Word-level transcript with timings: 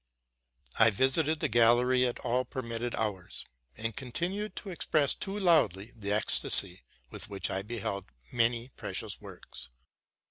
267 0.77 0.87
I 0.87 0.97
visited 0.97 1.39
the 1.41 1.47
gallery 1.47 2.07
at 2.07 2.17
all 2.21 2.43
permitted 2.43 2.95
hours, 2.95 3.45
and 3.77 3.95
continued 3.95 4.55
to 4.55 4.71
express 4.71 5.13
too 5.13 5.37
loudly 5.37 5.91
the 5.95 6.11
ecstasy 6.11 6.81
with 7.11 7.29
which 7.29 7.51
I 7.51 7.61
beheld 7.61 8.05
many 8.33 8.69
precious 8.75 9.21
works. 9.21 9.69